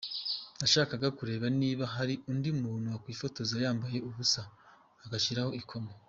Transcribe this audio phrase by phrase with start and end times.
[0.59, 4.41] Nashakaga kureba niba hari undi muntu wakwifotoza yambaye ubusa,
[5.05, 5.91] agashyiraho ikoma.